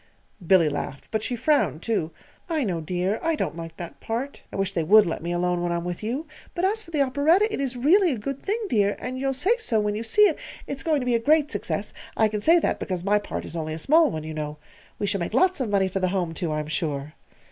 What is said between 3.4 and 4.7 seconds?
like that part. I